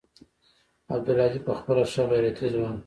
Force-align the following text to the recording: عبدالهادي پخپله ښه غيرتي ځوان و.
عبدالهادي 0.95 1.39
پخپله 1.47 1.83
ښه 1.91 2.03
غيرتي 2.11 2.47
ځوان 2.53 2.73
و. 2.75 2.79